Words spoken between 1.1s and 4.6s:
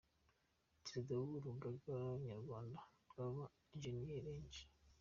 w’Urugaga Nyarwanda rw’aba Enjeniyeri, Eng.